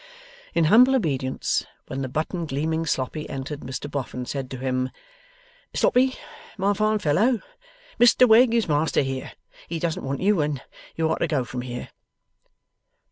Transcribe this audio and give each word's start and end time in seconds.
In 0.55 0.63
humble 0.63 0.95
obedience, 0.95 1.63
when 1.85 2.01
the 2.01 2.09
button 2.09 2.47
gleaming 2.47 2.87
Sloppy 2.87 3.29
entered 3.29 3.59
Mr 3.59 3.87
Boffin 3.87 4.25
said 4.25 4.49
to 4.49 4.57
him: 4.57 4.89
'Sloppy, 5.75 6.15
my 6.57 6.73
fine 6.73 6.97
fellow, 6.97 7.39
Mr 7.99 8.27
Wegg 8.27 8.55
is 8.55 8.67
Master 8.67 9.01
here. 9.03 9.33
He 9.67 9.77
doesn't 9.77 10.01
want 10.03 10.19
you, 10.21 10.41
and 10.41 10.59
you 10.95 11.07
are 11.07 11.19
to 11.19 11.27
go 11.27 11.43
from 11.45 11.61
here. 11.61 11.89